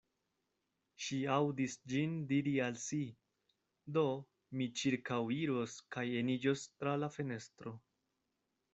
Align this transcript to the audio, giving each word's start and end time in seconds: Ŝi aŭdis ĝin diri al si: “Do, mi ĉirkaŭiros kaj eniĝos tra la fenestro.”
Ŝi 1.07 1.19
aŭdis 1.33 1.75
ĝin 1.93 2.15
diri 2.31 2.55
al 2.69 2.81
si: 2.85 2.99
“Do, 3.99 4.05
mi 4.57 4.71
ĉirkaŭiros 4.83 5.79
kaj 5.97 6.09
eniĝos 6.25 6.69
tra 6.77 7.01
la 7.05 7.15
fenestro.” 7.21 7.81